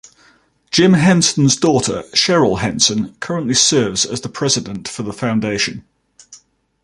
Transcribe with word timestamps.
Jim 0.71 0.93
Henson's 0.93 1.55
daughter 1.55 2.01
Cheryl 2.11 2.57
Henson 2.61 3.13
currently 3.19 3.53
serves 3.53 4.03
as 4.03 4.21
the 4.21 4.29
president 4.29 4.87
for 4.87 5.03
the 5.03 5.13
Foundation. 5.13 5.85